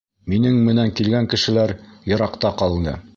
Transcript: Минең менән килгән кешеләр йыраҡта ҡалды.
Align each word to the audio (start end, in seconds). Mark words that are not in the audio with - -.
Минең 0.31 0.55
менән 0.69 0.93
килгән 1.01 1.29
кешеләр 1.35 1.75
йыраҡта 2.13 2.53
ҡалды. 2.63 2.97